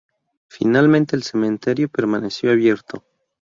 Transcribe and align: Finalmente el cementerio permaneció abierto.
Finalmente 0.47 1.15
el 1.15 1.21
cementerio 1.21 1.87
permaneció 1.87 2.49
abierto. 2.49 3.05